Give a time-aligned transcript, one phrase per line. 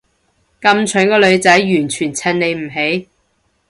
[0.59, 3.07] 咁蠢嘅女仔完全襯你唔起